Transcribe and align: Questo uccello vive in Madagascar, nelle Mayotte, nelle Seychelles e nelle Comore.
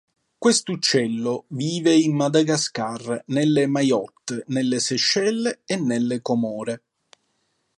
Questo 0.39 0.71
uccello 0.71 1.43
vive 1.49 1.93
in 1.93 2.15
Madagascar, 2.15 3.21
nelle 3.27 3.67
Mayotte, 3.67 4.43
nelle 4.47 4.79
Seychelles 4.79 5.59
e 5.63 5.75
nelle 5.75 6.23
Comore. 6.23 6.81